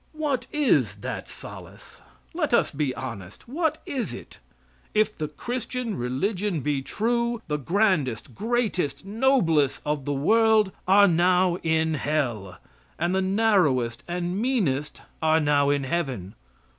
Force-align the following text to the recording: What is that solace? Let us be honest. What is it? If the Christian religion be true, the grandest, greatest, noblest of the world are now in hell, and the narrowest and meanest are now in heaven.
What 0.13 0.47
is 0.51 0.95
that 1.01 1.29
solace? 1.29 2.01
Let 2.33 2.55
us 2.55 2.71
be 2.71 2.91
honest. 2.95 3.47
What 3.47 3.83
is 3.85 4.15
it? 4.15 4.39
If 4.95 5.15
the 5.15 5.27
Christian 5.27 5.95
religion 5.95 6.61
be 6.61 6.81
true, 6.81 7.43
the 7.47 7.57
grandest, 7.59 8.33
greatest, 8.33 9.05
noblest 9.05 9.79
of 9.85 10.05
the 10.05 10.11
world 10.13 10.71
are 10.87 11.07
now 11.07 11.57
in 11.57 11.93
hell, 11.93 12.57
and 12.97 13.13
the 13.13 13.21
narrowest 13.21 14.03
and 14.07 14.41
meanest 14.41 15.03
are 15.21 15.39
now 15.39 15.69
in 15.69 15.83
heaven. 15.83 16.33